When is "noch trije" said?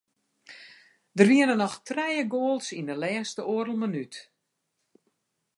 1.59-2.23